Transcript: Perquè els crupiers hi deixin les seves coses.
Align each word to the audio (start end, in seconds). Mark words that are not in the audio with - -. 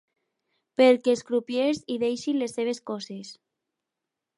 Perquè 0.81 1.13
els 1.17 1.21
crupiers 1.29 1.85
hi 1.97 2.01
deixin 2.07 2.41
les 2.45 2.59
seves 2.61 2.85
coses. 2.93 3.35